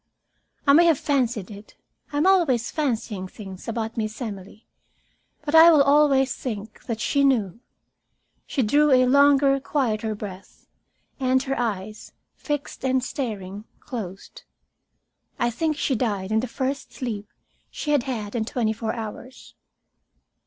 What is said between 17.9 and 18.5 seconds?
had had in